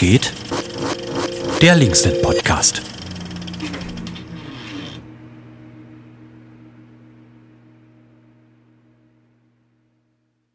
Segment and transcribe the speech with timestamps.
[0.00, 0.32] geht?
[1.60, 2.80] Der Linksnet Podcast.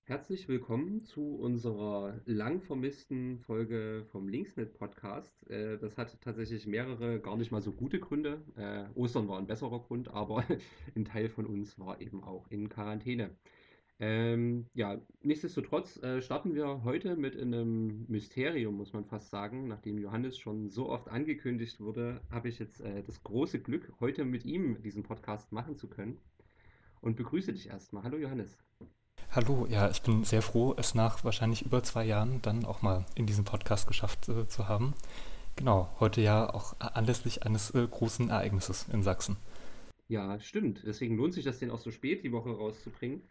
[0.05, 5.47] Herzlich willkommen zu unserer lang vermissten Folge vom Linksnet Podcast.
[5.47, 8.41] Äh, das hat tatsächlich mehrere gar nicht mal so gute Gründe.
[8.55, 10.43] Äh, Ostern war ein besserer Grund, aber
[10.95, 13.29] ein Teil von uns war eben auch in Quarantäne.
[13.97, 19.67] Ähm, ja, nichtsdestotrotz äh, starten wir heute mit einem Mysterium, muss man fast sagen.
[19.67, 24.25] Nachdem Johannes schon so oft angekündigt wurde, habe ich jetzt äh, das große Glück, heute
[24.25, 26.17] mit ihm diesen Podcast machen zu können.
[26.99, 28.03] Und begrüße dich erstmal.
[28.03, 28.57] Hallo Johannes.
[29.31, 33.05] Hallo, ja, ich bin sehr froh, es nach wahrscheinlich über zwei Jahren dann auch mal
[33.15, 34.93] in diesem Podcast geschafft äh, zu haben.
[35.55, 39.37] Genau, heute ja auch anlässlich eines äh, großen Ereignisses in Sachsen.
[40.09, 40.83] Ja, stimmt.
[40.85, 43.21] Deswegen lohnt sich das, den auch so spät die Woche rauszubringen.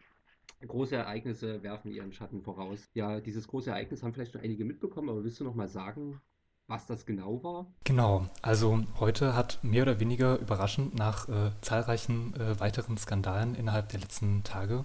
[0.67, 2.89] Große Ereignisse werfen ihren Schatten voraus.
[2.93, 6.21] Ja, dieses große Ereignis haben vielleicht schon einige mitbekommen, aber willst du noch mal sagen,
[6.67, 7.67] was das genau war?
[7.83, 13.89] Genau, also heute hat mehr oder weniger überraschend nach äh, zahlreichen äh, weiteren Skandalen innerhalb
[13.89, 14.83] der letzten Tage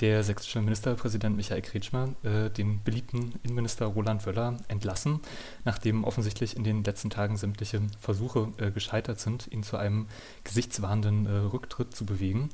[0.00, 5.20] der sächsische Ministerpräsident Michael Kretschmer äh, den beliebten Innenminister Roland Wöller entlassen,
[5.64, 10.06] nachdem offensichtlich in den letzten Tagen sämtliche Versuche äh, gescheitert sind, ihn zu einem
[10.44, 12.50] gesichtswahrenden äh, Rücktritt zu bewegen.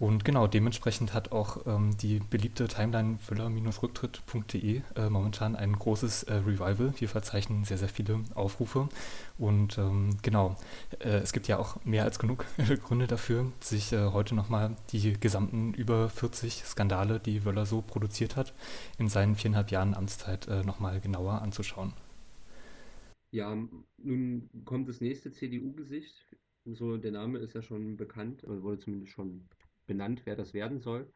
[0.00, 6.36] Und genau, dementsprechend hat auch ähm, die beliebte Timeline füller-rücktritt.de äh, momentan ein großes äh,
[6.36, 6.94] Revival.
[6.96, 8.88] Wir verzeichnen sehr, sehr viele Aufrufe.
[9.36, 10.56] Und ähm, genau,
[11.00, 12.46] äh, es gibt ja auch mehr als genug
[12.82, 18.36] Gründe dafür, sich äh, heute nochmal die gesamten über 40 Skandale, die Wöller so produziert
[18.36, 18.54] hat,
[18.96, 21.92] in seinen viereinhalb Jahren Amtszeit äh, nochmal genauer anzuschauen.
[23.32, 23.54] Ja,
[23.98, 26.24] nun kommt das nächste CDU-Gesicht.
[26.64, 29.42] So, der Name ist ja schon bekannt, oder wurde zumindest schon
[29.90, 31.12] benannt, wer das werden soll.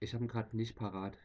[0.00, 1.18] Ich habe ihn gerade nicht parat.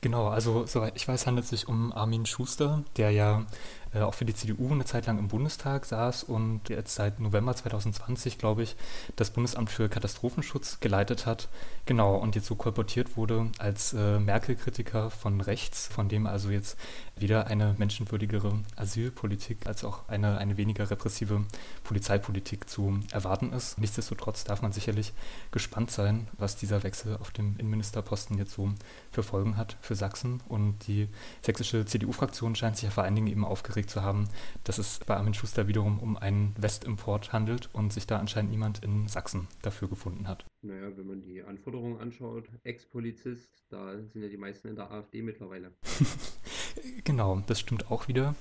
[0.00, 3.46] Genau, also soweit ich weiß, handelt es sich um Armin Schuster, der ja
[3.94, 7.54] äh, auch für die CDU eine Zeit lang im Bundestag saß und jetzt seit November
[7.54, 8.76] 2020, glaube ich,
[9.16, 11.48] das Bundesamt für Katastrophenschutz geleitet hat.
[11.86, 16.78] Genau, und jetzt so kolportiert wurde als äh, Merkel-Kritiker von rechts, von dem also jetzt
[17.16, 21.44] weder eine menschenwürdigere Asylpolitik als auch eine, eine weniger repressive
[21.84, 23.78] Polizeipolitik zu erwarten ist.
[23.78, 25.12] Nichtsdestotrotz darf man sicherlich
[25.50, 28.72] gespannt sein, was dieser Wechsel auf dem Innenministerposten jetzt so
[29.10, 30.40] für Folgen hat für Sachsen.
[30.48, 31.08] Und die
[31.42, 34.28] sächsische CDU-Fraktion scheint sich ja vor allen Dingen eben aufgeregt mitgekriegt zu haben,
[34.64, 38.84] dass es bei Armin Schuster wiederum um einen Westimport handelt und sich da anscheinend niemand
[38.84, 40.44] in Sachsen dafür gefunden hat.
[40.62, 45.22] Naja, wenn man die Anforderungen anschaut, Ex-Polizist, da sind ja die meisten in der AfD
[45.22, 45.72] mittlerweile.
[47.04, 48.34] genau, das stimmt auch wieder.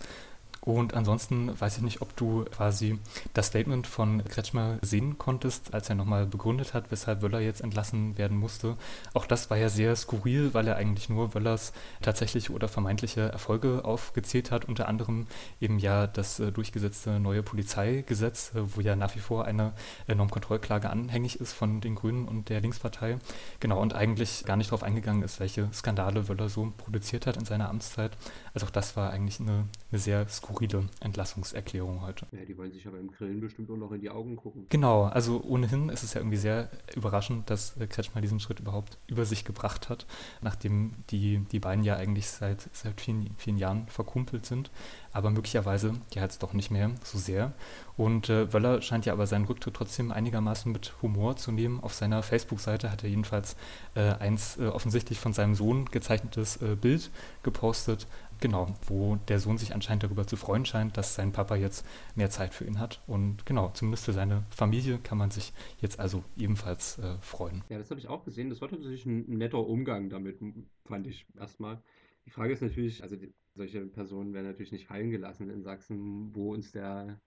[0.62, 3.00] Und ansonsten weiß ich nicht, ob du quasi
[3.34, 8.18] das Statement von Kretschmer sehen konntest, als er nochmal begründet hat, weshalb Wöller jetzt entlassen
[8.18, 8.76] werden musste.
[9.14, 13.86] Auch das war ja sehr skurril, weil er eigentlich nur Wöllers tatsächliche oder vermeintliche Erfolge
[13.86, 15.28] aufgezählt hat, unter anderem
[15.62, 19.74] eben ja das äh, durchgesetzte neue Polizeigesetz, äh, wo ja nach wie vor eine
[20.08, 23.18] Normkontrollklage anhängig ist von den Grünen und der Linkspartei.
[23.60, 27.46] Genau, und eigentlich gar nicht darauf eingegangen ist, welche Skandale Wöller so produziert hat in
[27.46, 28.12] seiner Amtszeit.
[28.54, 32.28] Also auch das war eigentlich eine, eine sehr skurrile Entlassungserklärung heute.
[32.32, 34.66] Ja, die wollen sich aber im Grillen bestimmt auch noch in die Augen gucken.
[34.70, 39.26] Genau, also ohnehin ist es ja irgendwie sehr überraschend, dass Kretschmer diesen Schritt überhaupt über
[39.26, 40.06] sich gebracht hat,
[40.42, 44.70] nachdem die, die beiden ja eigentlich seit, seit vielen, vielen Jahren verkumpelt sind
[45.12, 47.54] aber möglicherweise ja jetzt doch nicht mehr so sehr.
[47.98, 51.82] Und äh, Wöller scheint ja aber seinen Rücktritt trotzdem einigermaßen mit Humor zu nehmen.
[51.82, 53.56] Auf seiner Facebook-Seite hat er jedenfalls
[53.96, 57.10] äh, eins äh, offensichtlich von seinem Sohn gezeichnetes äh, Bild
[57.44, 58.08] gepostet,
[58.40, 61.86] genau, wo der Sohn sich anscheinend darüber zu freuen scheint, dass sein Papa jetzt
[62.16, 63.02] mehr Zeit für ihn hat.
[63.08, 67.64] Und genau, zumindest für seine Familie kann man sich jetzt also ebenfalls äh, freuen.
[67.70, 68.50] Ja, das habe ich auch gesehen.
[68.50, 70.40] Das war tatsächlich ein netter Umgang damit,
[70.86, 71.82] fand ich erstmal.
[72.26, 76.36] Die Frage ist natürlich, also die, solche Personen werden natürlich nicht fallen gelassen in Sachsen,
[76.36, 77.20] wo uns der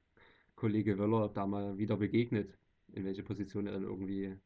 [0.55, 2.57] Kollege Wöller da mal wieder begegnet,
[2.93, 4.37] in welche Position er dann irgendwie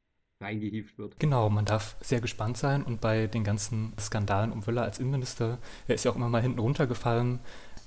[0.41, 1.19] reingehieft wird.
[1.19, 5.59] Genau, man darf sehr gespannt sein und bei den ganzen Skandalen um Wöller als Innenminister,
[5.89, 7.41] er ist ja auch immer mal hinten runtergefallen,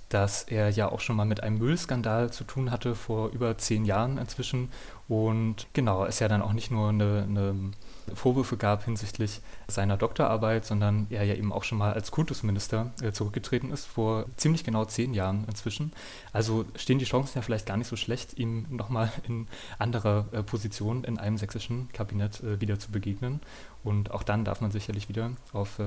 [0.09, 3.85] dass er ja auch schon mal mit einem Müllskandal zu tun hatte vor über zehn
[3.85, 4.69] Jahren inzwischen.
[5.07, 7.71] Und genau, es ja dann auch nicht nur eine, eine
[8.15, 13.11] Vorwürfe gab hinsichtlich seiner Doktorarbeit, sondern er ja eben auch schon mal als Kultusminister äh,
[13.11, 15.91] zurückgetreten ist, vor ziemlich genau zehn Jahren inzwischen.
[16.33, 19.47] Also stehen die Chancen ja vielleicht gar nicht so schlecht, ihm nochmal in
[19.77, 23.39] anderer äh, Position in einem sächsischen Kabinett äh, wieder zu begegnen.
[23.83, 25.79] Und auch dann darf man sicherlich wieder auf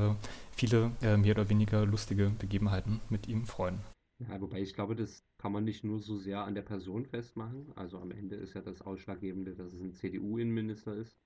[0.51, 3.81] viele mehr oder weniger lustige Begebenheiten mit ihm freuen.
[4.19, 7.71] Ja, wobei ich glaube, das kann man nicht nur so sehr an der Person festmachen.
[7.75, 11.19] Also am Ende ist ja das Ausschlaggebende, dass es ein CDU-Innenminister ist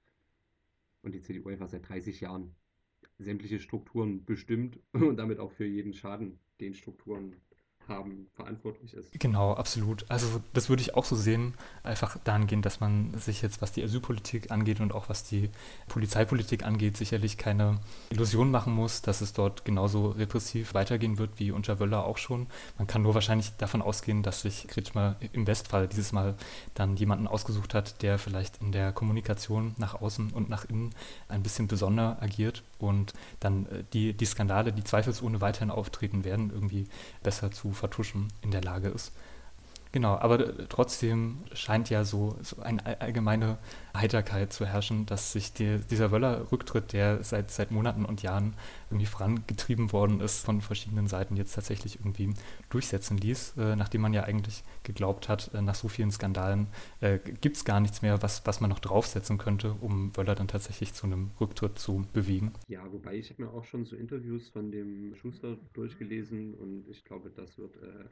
[1.06, 2.55] und die CDU einfach seit 30 Jahren
[3.19, 7.37] sämtliche Strukturen bestimmt und damit auch für jeden Schaden den Strukturen
[7.88, 9.19] haben, verantwortlich ist.
[9.19, 10.05] Genau, absolut.
[10.09, 13.83] Also das würde ich auch so sehen, einfach dahingehend, dass man sich jetzt, was die
[13.83, 15.50] Asylpolitik angeht und auch was die
[15.88, 17.81] Polizeipolitik angeht, sicherlich keine
[18.11, 22.47] Illusion machen muss, dass es dort genauso repressiv weitergehen wird wie unter Wöller auch schon.
[22.79, 26.35] Man kann nur wahrscheinlich davon ausgehen, dass sich Kretschmer im Westfall dieses Mal
[26.75, 30.94] dann jemanden ausgesucht hat, der vielleicht in der Kommunikation nach außen und nach innen
[31.29, 36.50] ein bisschen besonder agiert und dann äh, die, die Skandale, die zweifelsohne weiterhin auftreten werden,
[36.50, 36.87] irgendwie
[37.23, 39.12] besser zu vertuschen in der Lage ist.
[39.97, 43.57] Genau, aber trotzdem scheint ja so, so eine allgemeine
[43.97, 48.53] Heiterkeit zu herrschen, dass sich die, dieser Wöller-Rücktritt, der seit, seit Monaten und Jahren
[48.91, 52.35] irgendwie vorangetrieben worden ist, von verschiedenen Seiten jetzt tatsächlich irgendwie
[52.69, 56.67] durchsetzen ließ, äh, nachdem man ja eigentlich geglaubt hat, äh, nach so vielen Skandalen
[57.01, 60.47] äh, gibt es gar nichts mehr, was, was man noch draufsetzen könnte, um Wöller dann
[60.47, 62.53] tatsächlich zu einem Rücktritt zu bewegen.
[62.69, 67.03] Ja, wobei ich habe mir auch schon so Interviews von dem Schuster durchgelesen und ich
[67.03, 68.11] glaube, das wird äh,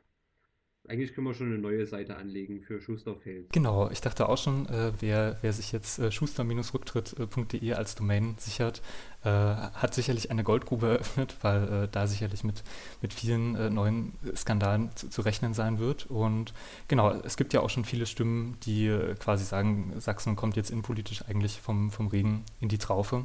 [0.88, 3.52] eigentlich können wir schon eine neue Seite anlegen für Schusterfeld.
[3.52, 8.82] Genau, ich dachte auch schon, äh, wer, wer sich jetzt äh, schuster-rücktritt.de als Domain sichert,
[9.24, 12.62] äh, hat sicherlich eine Goldgrube eröffnet, weil äh, da sicherlich mit,
[13.00, 16.06] mit vielen äh, neuen Skandalen zu, zu, rechnen sein wird.
[16.06, 16.52] Und
[16.88, 20.70] genau, es gibt ja auch schon viele Stimmen, die äh, quasi sagen, Sachsen kommt jetzt
[20.70, 23.24] innenpolitisch eigentlich vom, vom Regen in die Traufe.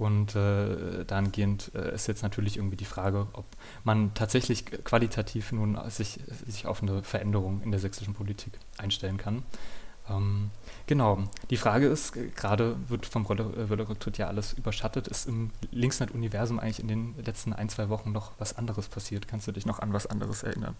[0.00, 3.44] Und äh, dahingehend äh, ist jetzt natürlich irgendwie die Frage, ob
[3.84, 9.42] man tatsächlich qualitativ nun sich, sich auf eine Veränderung in der sächsischen Politik einstellen kann.
[10.08, 10.52] Ähm,
[10.86, 16.80] genau, die Frage ist, gerade wird vom Wöller-Rücktritt ja alles überschattet, ist im Linksnet-Universum eigentlich
[16.80, 19.28] in den letzten ein, zwei Wochen noch was anderes passiert?
[19.28, 20.76] Kannst du dich noch an was anderes erinnern?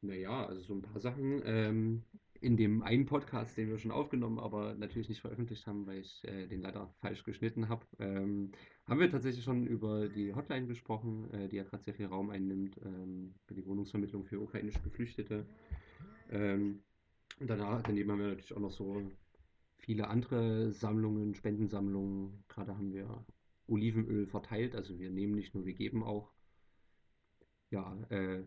[0.00, 1.42] Naja, also so ein paar Sachen.
[1.44, 2.04] Ähm,
[2.40, 6.22] in dem einen Podcast, den wir schon aufgenommen, aber natürlich nicht veröffentlicht haben, weil ich
[6.24, 8.52] äh, den leider falsch geschnitten habe, ähm,
[8.86, 12.30] haben wir tatsächlich schon über die Hotline gesprochen, äh, die ja gerade sehr viel Raum
[12.30, 15.46] einnimmt, ähm, für die Wohnungsvermittlung für ukrainische Geflüchtete.
[16.30, 16.82] Ähm,
[17.38, 19.02] und danach, daneben haben wir natürlich auch noch so
[19.78, 22.44] viele andere Sammlungen, Spendensammlungen.
[22.48, 23.24] Gerade haben wir
[23.66, 26.32] Olivenöl verteilt, also wir nehmen nicht nur, wir geben auch.
[27.70, 28.44] Ja, äh,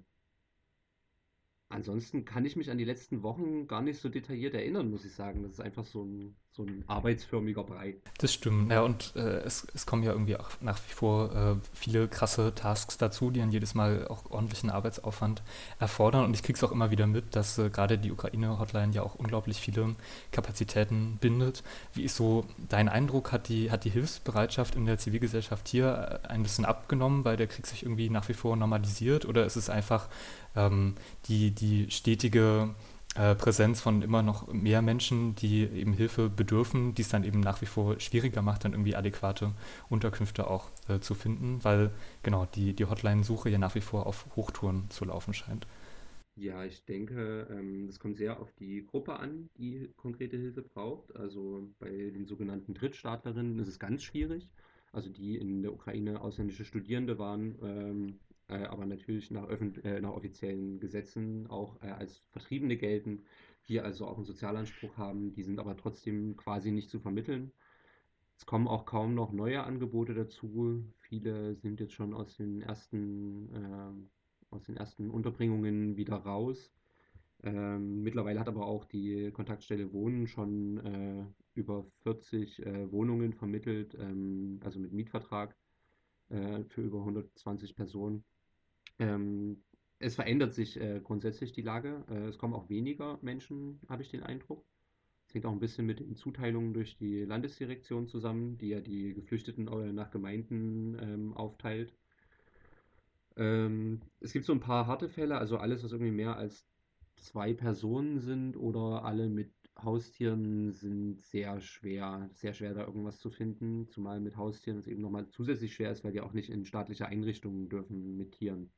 [1.69, 5.13] Ansonsten kann ich mich an die letzten Wochen gar nicht so detailliert erinnern, muss ich
[5.13, 5.43] sagen.
[5.43, 7.95] Das ist einfach so ein, so ein arbeitsförmiger Brei.
[8.17, 8.71] Das stimmt.
[8.71, 12.53] Ja, und äh, es, es kommen ja irgendwie auch nach wie vor äh, viele krasse
[12.55, 15.41] Tasks dazu, die dann jedes Mal auch ordentlichen Arbeitsaufwand
[15.79, 16.25] erfordern.
[16.25, 19.15] Und ich kriege es auch immer wieder mit, dass äh, gerade die Ukraine-Hotline ja auch
[19.15, 19.95] unglaublich viele
[20.31, 21.63] Kapazitäten bindet.
[21.93, 23.31] Wie ist so dein Eindruck?
[23.31, 27.47] Hat die, hat die Hilfsbereitschaft in der Zivilgesellschaft hier äh, ein bisschen abgenommen, weil der
[27.47, 29.25] Krieg sich irgendwie nach wie vor normalisiert?
[29.25, 30.09] Oder ist es einfach
[30.55, 30.95] ähm,
[31.27, 32.73] die, die stetige
[33.19, 37.41] äh, Präsenz von immer noch mehr Menschen, die eben Hilfe bedürfen, die es dann eben
[37.41, 39.51] nach wie vor schwieriger macht, dann irgendwie adäquate
[39.89, 41.91] Unterkünfte auch äh, zu finden, weil
[42.23, 45.67] genau die, die Hotline-Suche ja nach wie vor auf Hochtouren zu laufen scheint.
[46.37, 51.13] Ja, ich denke, ähm, das kommt sehr auf die Gruppe an, die konkrete Hilfe braucht.
[51.13, 54.47] Also bei den sogenannten Drittstaatlerinnen ist es ganz schwierig.
[54.93, 58.19] Also die in der Ukraine ausländische Studierende waren, ähm,
[58.49, 63.23] äh, aber natürlich nach, äh, nach, offiziellen Gesetzen auch äh, als Vertriebene gelten,
[63.61, 67.51] hier also auch einen Sozialanspruch haben, die sind aber trotzdem quasi nicht zu vermitteln.
[68.35, 70.83] Es kommen auch kaum noch neue Angebote dazu.
[70.97, 76.71] Viele sind jetzt schon aus den ersten, äh, aus den ersten Unterbringungen wieder raus.
[77.43, 83.95] Ähm, mittlerweile hat aber auch die Kontaktstelle Wohnen schon äh, über 40 äh, Wohnungen vermittelt,
[83.99, 85.55] ähm, also mit Mietvertrag
[86.31, 88.23] für über 120 Personen.
[88.99, 89.63] Ähm,
[89.99, 92.05] es verändert sich äh, grundsätzlich die Lage.
[92.09, 94.65] Äh, es kommen auch weniger Menschen, habe ich den Eindruck.
[95.27, 99.13] Es hängt auch ein bisschen mit den Zuteilungen durch die Landesdirektion zusammen, die ja die
[99.13, 101.93] Geflüchteten nach Gemeinden ähm, aufteilt.
[103.35, 106.65] Ähm, es gibt so ein paar harte Fälle, also alles, was irgendwie mehr als
[107.15, 109.51] zwei Personen sind oder alle mit
[109.83, 115.01] Haustieren sind sehr schwer, sehr schwer da irgendwas zu finden, zumal mit Haustieren es eben
[115.01, 118.71] nochmal zusätzlich schwer ist, weil die auch nicht in staatliche Einrichtungen dürfen mit Tieren.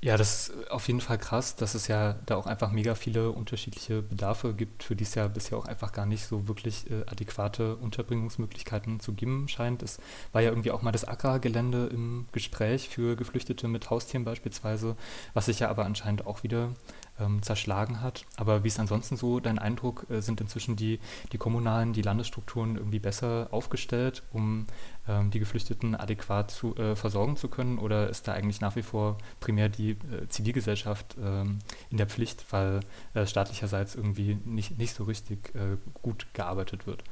[0.00, 3.30] Ja, das ist auf jeden Fall krass, dass es ja da auch einfach mega viele
[3.30, 7.04] unterschiedliche Bedarfe gibt, für die es ja bisher auch einfach gar nicht so wirklich äh,
[7.06, 9.82] adäquate Unterbringungsmöglichkeiten zu geben scheint.
[9.82, 10.00] Es
[10.32, 14.94] war ja irgendwie auch mal das Agrargelände im Gespräch für Geflüchtete mit Haustieren beispielsweise,
[15.32, 16.74] was sich ja aber anscheinend auch wieder
[17.18, 18.26] ähm, zerschlagen hat.
[18.36, 20.06] Aber wie ist ansonsten so dein Eindruck?
[20.10, 20.98] Äh, sind inzwischen die,
[21.32, 24.66] die kommunalen, die Landesstrukturen irgendwie besser aufgestellt, um
[25.08, 27.78] ähm, die Geflüchteten adäquat zu, äh, versorgen zu können?
[27.78, 32.44] Oder ist da eigentlich nach wie vor primär die äh, Zivilgesellschaft ähm, in der Pflicht,
[32.52, 32.80] weil
[33.14, 37.04] äh, staatlicherseits irgendwie nicht, nicht so richtig äh, gut gearbeitet wird?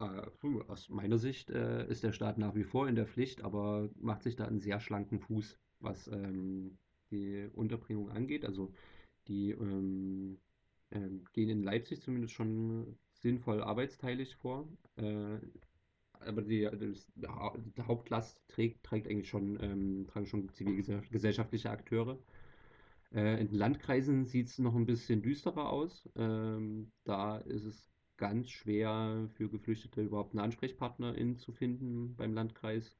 [0.00, 0.22] Äh,
[0.68, 4.36] aus meiner Sicht ist der Staat nach wie vor in der Pflicht, aber macht sich
[4.36, 6.78] da einen sehr schlanken Fuß, was ähm,
[7.10, 8.44] die Unterbringung angeht.
[8.44, 8.72] Also
[9.28, 10.38] die ähm,
[10.90, 14.68] ähm, gehen in Leipzig zumindest schon sinnvoll arbeitsteilig vor.
[14.96, 15.38] Äh,
[16.20, 22.18] aber die, das, die Hauptlast trägt, trägt eigentlich schon, ähm, tragen schon zivilgesellschaftliche Akteure.
[23.12, 26.08] Äh, in Landkreisen sieht es noch ein bisschen düsterer aus.
[26.16, 32.96] Ähm, da ist es ganz schwer für Geflüchtete überhaupt eine Ansprechpartnerin zu finden beim Landkreis,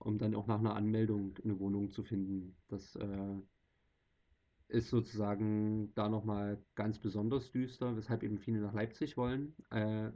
[0.00, 2.56] um dann auch nach einer Anmeldung eine Wohnung zu finden.
[2.68, 3.36] Das äh,
[4.68, 9.54] ist sozusagen da nochmal ganz besonders düster, weshalb eben viele nach Leipzig wollen.
[9.70, 10.10] Äh,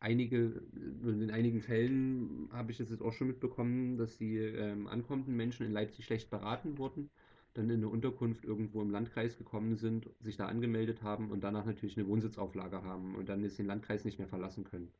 [0.00, 0.62] einige,
[1.02, 5.64] in einigen Fällen habe ich das jetzt auch schon mitbekommen, dass die ähm, ankommenden Menschen
[5.64, 7.10] in Leipzig schlecht beraten wurden,
[7.54, 11.64] dann in eine Unterkunft irgendwo im Landkreis gekommen sind, sich da angemeldet haben und danach
[11.64, 14.92] natürlich eine Wohnsitzauflage haben und dann jetzt den Landkreis nicht mehr verlassen können.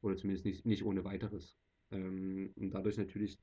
[0.00, 1.58] Oder zumindest nicht, nicht ohne weiteres.
[1.90, 3.38] Ähm, und dadurch natürlich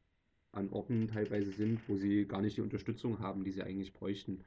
[0.56, 4.44] an Orten teilweise sind, wo sie gar nicht die Unterstützung haben, die sie eigentlich bräuchten.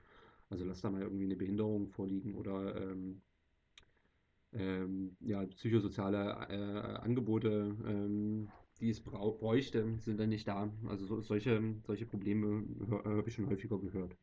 [0.50, 3.20] Also lass da mal irgendwie eine Behinderung vorliegen oder ähm,
[4.52, 8.48] ähm, ja, psychosoziale äh, Angebote, ähm,
[8.80, 10.72] die es bräuchte, sind dann nicht da.
[10.88, 14.16] Also so, solche, solche Probleme habe ich schon häufiger gehört.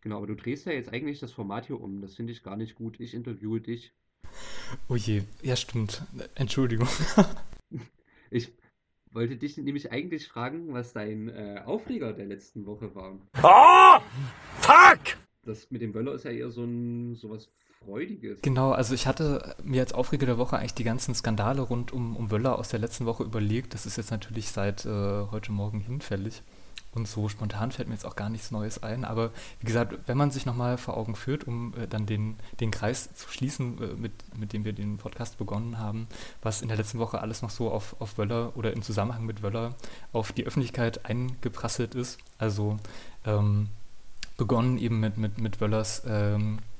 [0.00, 2.00] Genau, aber du drehst ja jetzt eigentlich das Format hier um.
[2.00, 3.00] Das finde ich gar nicht gut.
[3.00, 3.92] Ich interviewe dich.
[4.88, 6.02] Oh je, ja stimmt.
[6.34, 6.88] Entschuldigung.
[8.30, 8.52] ich
[9.16, 13.18] wollte dich nämlich eigentlich fragen, was dein äh, Aufreger der letzten Woche war.
[13.42, 14.00] Oh!
[14.60, 15.16] Fuck!
[15.42, 18.42] Das mit dem Wöller ist ja eher so ein sowas Freudiges.
[18.42, 22.14] Genau, also ich hatte mir als Aufreger der Woche eigentlich die ganzen Skandale rund um,
[22.14, 23.72] um Wöller aus der letzten Woche überlegt.
[23.72, 26.42] Das ist jetzt natürlich seit äh, heute Morgen hinfällig.
[26.92, 29.04] Und so spontan fällt mir jetzt auch gar nichts Neues ein.
[29.04, 32.70] Aber wie gesagt, wenn man sich nochmal vor Augen führt, um äh, dann den, den
[32.70, 36.08] Kreis zu schließen, äh, mit, mit dem wir den Podcast begonnen haben,
[36.42, 39.42] was in der letzten Woche alles noch so auf, auf Wöller oder im Zusammenhang mit
[39.42, 39.74] Wöller
[40.12, 42.18] auf die Öffentlichkeit eingeprasselt ist.
[42.38, 42.78] Also
[43.26, 43.68] ähm,
[44.36, 46.75] begonnen eben mit, mit, mit Wöllers ähm, äh,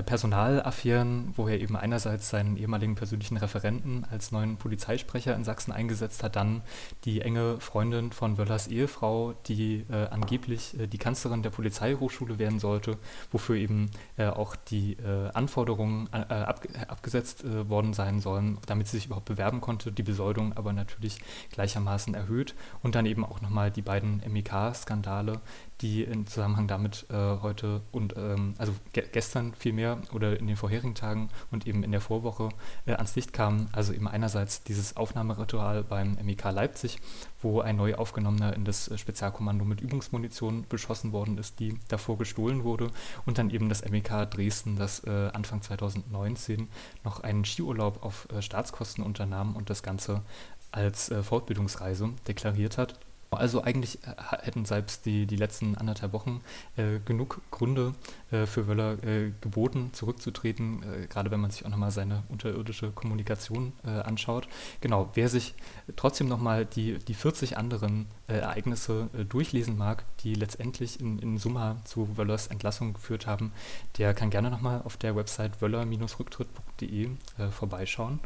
[0.00, 6.22] Personalaffären, wo er eben einerseits seinen ehemaligen persönlichen Referenten als neuen Polizeisprecher in Sachsen eingesetzt
[6.22, 6.62] hat, dann
[7.04, 12.58] die enge Freundin von Wöllers Ehefrau, die äh, angeblich äh, die Kanzlerin der Polizeihochschule werden
[12.58, 12.96] sollte,
[13.30, 18.96] wofür eben äh, auch die äh, Anforderungen äh, ab, abgesetzt worden sein sollen, damit sie
[18.96, 21.20] sich überhaupt bewerben konnte, die Besoldung aber natürlich
[21.50, 22.54] gleichermaßen erhöht.
[22.82, 25.40] Und dann eben auch nochmal die beiden MEK-Skandale,
[25.82, 30.56] die im Zusammenhang damit äh, heute und ähm, also ge gestern vielmehr oder in den
[30.56, 32.50] vorherigen Tagen und eben in der Vorwoche
[32.86, 33.68] äh, ans Licht kamen.
[33.72, 36.98] Also eben einerseits dieses Aufnahmeritual beim MEK Leipzig,
[37.40, 42.62] wo ein neu aufgenommener in das Spezialkommando mit Übungsmunition beschossen worden ist, die davor gestohlen
[42.62, 42.90] wurde.
[43.26, 46.68] Und dann eben das MEK Dresden, das äh, Anfang 2019
[47.04, 50.22] noch einen Skiurlaub auf äh, Staatskosten unternahm und das Ganze
[50.70, 52.98] als äh, Fortbildungsreise deklariert hat.
[53.38, 56.40] Also eigentlich äh, hätten selbst die, die letzten anderthalb Wochen
[56.76, 57.94] äh, genug Gründe
[58.30, 62.90] äh, für Wöller äh, geboten, zurückzutreten, äh, gerade wenn man sich auch nochmal seine unterirdische
[62.90, 64.48] Kommunikation äh, anschaut.
[64.80, 65.54] Genau, wer sich
[65.96, 72.16] trotzdem nochmal die, die 40 anderen Ereignisse durchlesen mag, die letztendlich in, in Summa zu
[72.16, 73.52] Wöllers Entlassung geführt haben,
[73.98, 77.10] der kann gerne nochmal auf der Website wöller-rücktritt.de
[77.50, 78.20] vorbeischauen.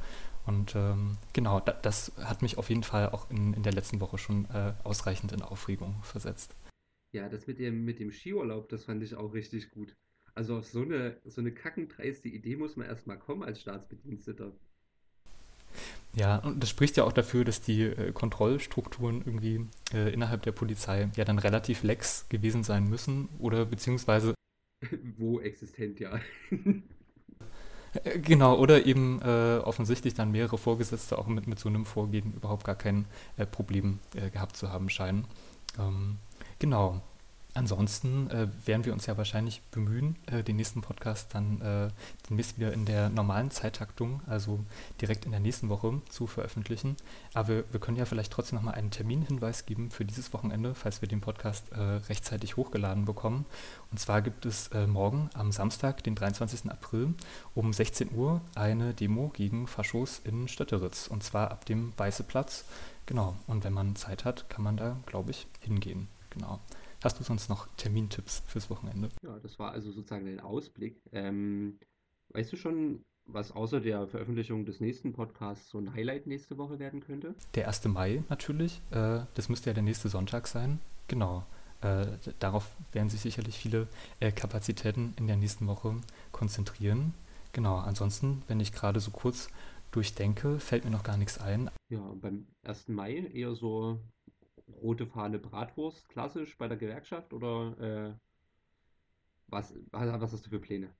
[0.47, 4.01] Und ähm, genau, da, das hat mich auf jeden Fall auch in, in der letzten
[4.01, 6.55] Woche schon äh, ausreichend in Aufregung versetzt.
[7.13, 9.97] Ja, das mit dem, mit dem Skiurlaub, das fand ich auch richtig gut.
[10.35, 14.53] Also auf so eine, so eine kackendreiste Idee muss man erstmal kommen als Staatsbediensteter.
[16.15, 20.53] Ja, und das spricht ja auch dafür, dass die äh, Kontrollstrukturen irgendwie äh, innerhalb der
[20.53, 24.35] Polizei ja dann relativ lax gewesen sein müssen oder beziehungsweise.
[25.19, 26.21] Wo existent, ja.
[28.05, 32.33] Äh, genau, oder eben äh, offensichtlich dann mehrere Vorgesetzte auch mit, mit so einem Vorgehen
[32.35, 35.27] überhaupt gar kein äh, Problem äh, gehabt zu haben scheinen.
[35.79, 36.19] Ähm,
[36.59, 37.03] genau.
[37.57, 41.89] Ansonsten äh, werden wir uns ja wahrscheinlich bemühen, äh, den nächsten Podcast dann äh,
[42.29, 44.61] demnächst wieder in der normalen Zeittaktung, also
[45.01, 46.97] direkt in der nächsten Woche, zu veröffentlichen.
[47.33, 51.01] Aber wir, wir können ja vielleicht trotzdem nochmal einen Terminhinweis geben für dieses Wochenende, falls
[51.01, 53.47] wir den Podcast äh, rechtzeitig hochgeladen bekommen.
[53.91, 56.71] Und zwar gibt es äh, morgen am Samstag, den 23.
[56.71, 57.15] April,
[57.55, 61.07] um 16 Uhr eine Demo gegen Faschos in Stötteritz.
[61.07, 62.67] Und zwar ab dem Weiße Platz.
[63.07, 63.35] Genau.
[63.47, 66.09] Und wenn man Zeit hat, kann man da, glaube ich, hingehen.
[66.29, 66.61] Genau.
[67.07, 69.11] Hast du sonst noch Termintipps fürs Wochenende?
[69.23, 71.01] Ja, das war also sozusagen ein Ausblick.
[71.13, 71.79] Ähm,
[72.31, 76.81] weißt du schon, was außer der Veröffentlichung des nächsten Podcasts so ein Highlight nächste Woche
[76.81, 77.37] werden könnte?
[77.55, 77.85] Der 1.
[77.85, 78.83] Mai natürlich.
[78.91, 80.81] Äh, das müsste ja der nächste Sonntag sein.
[81.07, 81.47] Genau.
[81.81, 82.07] Äh,
[82.41, 83.87] darauf werden sich sicherlich viele
[84.19, 85.95] äh, Kapazitäten in der nächsten Woche
[86.33, 87.15] konzentrieren.
[87.53, 89.49] Genau, ansonsten, wenn ich gerade so kurz
[89.93, 91.71] durchdenke, fällt mir noch gar nichts ein.
[91.89, 92.89] Ja, beim 1.
[92.89, 94.01] Mai eher so
[94.83, 98.15] rote Fahne Bratwurst, klassisch bei der Gewerkschaft oder äh,
[99.49, 100.91] was, was hast du für Pläne?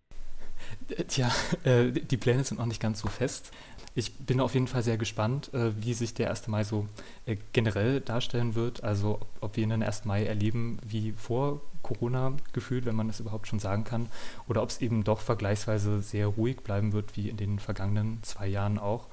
[1.09, 1.31] Tja,
[1.65, 3.53] äh, die Pläne sind noch nicht ganz so fest.
[3.95, 6.49] Ich bin auf jeden Fall sehr gespannt, äh, wie sich der 1.
[6.49, 6.87] Mai so
[7.25, 8.85] äh, generell darstellen wird.
[8.85, 10.05] Also ob wir einen 1.
[10.05, 14.09] Mai erleben wie vor Corona gefühlt, wenn man das überhaupt schon sagen kann,
[14.49, 18.47] oder ob es eben doch vergleichsweise sehr ruhig bleiben wird, wie in den vergangenen zwei
[18.47, 19.09] Jahren auch.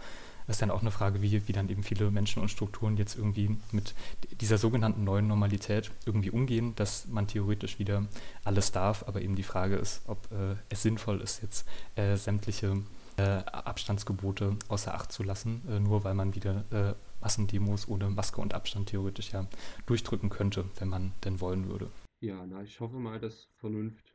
[0.48, 3.58] Ist dann auch eine Frage, wie, wie dann eben viele Menschen und Strukturen jetzt irgendwie
[3.72, 3.96] mit
[4.42, 8.08] dieser sogenannten neuen Normalität irgendwie umgehen, dass man theoretisch wieder
[8.44, 12.84] alles darf, aber eben die Frage ist, ob äh, es sinnvoll ist, jetzt äh, sämtliche
[13.18, 18.42] äh, Abstandsgebote außer Acht zu lassen, äh, nur weil man wieder äh, Massendemos ohne Maske
[18.42, 19.48] und Abstand theoretisch ja
[19.86, 21.90] durchdrücken könnte, wenn man denn wollen würde.
[22.22, 24.14] Ja, na, ich hoffe mal, dass Vernunft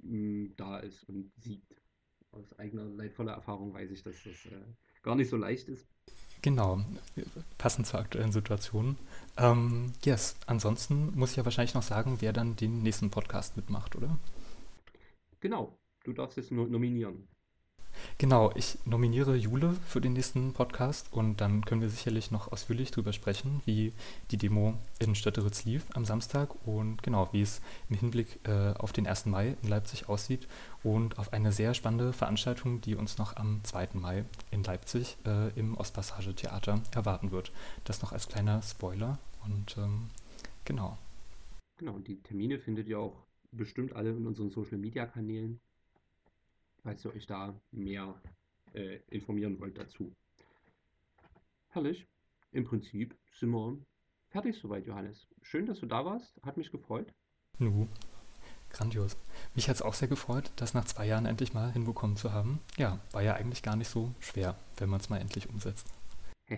[0.00, 1.74] mh, hm, da ist und siegt.
[2.32, 4.60] Aus eigener leidvoller Erfahrung weiß ich, dass das äh,
[5.06, 5.86] gar nicht so leicht ist.
[6.42, 6.80] Genau,
[7.58, 8.98] passend zur aktuellen Situation.
[9.36, 13.94] Ähm, yes, ansonsten muss ich ja wahrscheinlich noch sagen, wer dann den nächsten Podcast mitmacht,
[13.94, 14.18] oder?
[15.40, 17.28] Genau, du darfst jetzt nominieren.
[18.18, 22.90] Genau, ich nominiere Jule für den nächsten Podcast und dann können wir sicherlich noch ausführlich
[22.90, 23.92] darüber sprechen, wie
[24.30, 27.60] die Demo in Stötteritz lief am Samstag und genau, wie es
[27.90, 29.26] im Hinblick äh, auf den 1.
[29.26, 30.48] Mai in Leipzig aussieht
[30.82, 33.88] und auf eine sehr spannende Veranstaltung, die uns noch am 2.
[33.94, 37.52] Mai in Leipzig äh, im Ostpassage Theater erwarten wird.
[37.84, 40.08] Das noch als kleiner Spoiler und ähm,
[40.64, 40.96] genau.
[41.78, 45.60] Genau, die Termine findet ihr auch bestimmt alle in unseren Social Media Kanälen
[46.86, 48.14] falls ihr euch da mehr
[48.72, 50.14] äh, informieren wollt dazu.
[51.70, 52.06] Herrlich.
[52.52, 53.76] Im Prinzip sind wir
[54.30, 55.26] fertig soweit, Johannes.
[55.42, 56.40] Schön, dass du da warst.
[56.44, 57.12] Hat mich gefreut.
[57.58, 57.88] Nu,
[58.70, 59.16] grandios.
[59.56, 62.60] Mich hat es auch sehr gefreut, das nach zwei Jahren endlich mal hinbekommen zu haben.
[62.76, 65.92] Ja, war ja eigentlich gar nicht so schwer, wenn man es mal endlich umsetzt.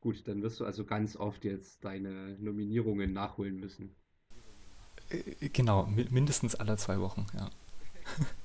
[0.00, 3.96] Gut, dann wirst du also ganz oft jetzt deine Nominierungen nachholen müssen.
[5.10, 7.50] Äh, genau, mindestens alle zwei Wochen, ja.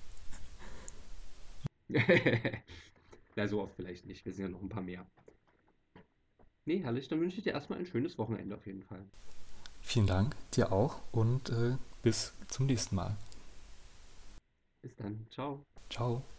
[3.35, 4.25] Na, so oft vielleicht nicht.
[4.25, 5.05] Wir sind ja noch ein paar mehr.
[6.65, 7.07] Nee, herrlich.
[7.07, 9.05] Dann wünsche ich dir erstmal ein schönes Wochenende auf jeden Fall.
[9.81, 13.15] Vielen Dank, dir auch und äh, bis zum nächsten Mal.
[14.81, 15.25] Bis dann.
[15.29, 15.63] Ciao.
[15.89, 16.23] Ciao.